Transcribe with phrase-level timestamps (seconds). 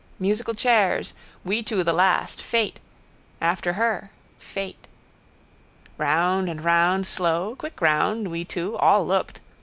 [0.17, 1.13] Musical chairs.
[1.45, 2.41] We two the last.
[2.41, 2.79] Fate.
[3.39, 4.09] After her.
[4.39, 4.87] Fate.
[5.95, 7.55] Round and round slow.
[7.55, 8.29] Quick round.
[8.31, 8.75] We two.
[8.77, 9.41] All looked.